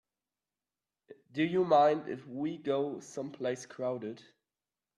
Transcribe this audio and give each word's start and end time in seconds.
Do 1.31 1.43
you 1.43 1.63
mind 1.63 2.09
if 2.09 2.25
we 2.27 2.57
go 2.57 2.99
someplace 3.01 3.67
crowded? 3.67 4.23